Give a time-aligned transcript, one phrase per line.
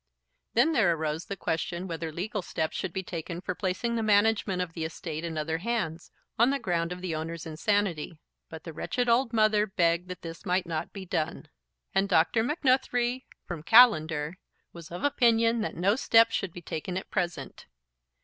[0.55, 4.59] Then there arose the question whether legal steps should be taken for placing the management
[4.59, 8.17] of the estate in other hands, on the ground of the owner's insanity.
[8.49, 11.49] But the wretched old mother begged that this might not be done;
[11.93, 12.43] and Dr.
[12.43, 14.39] Macnuthrie, from Callender,
[14.73, 17.67] was of opinion that no steps should be taken at present.